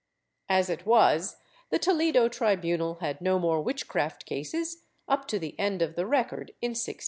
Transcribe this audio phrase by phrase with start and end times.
[0.49, 1.37] As it was,
[1.69, 6.55] the Toledo tribunal had no more witchcraft cases up to the end of the record
[6.59, 6.99] in 1610.'